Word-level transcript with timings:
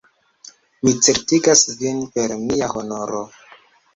Mi 0.87 0.93
certigas 1.07 1.61
vin 1.83 2.01
per 2.15 2.35
mia 2.47 2.71
honoro! 2.79 3.21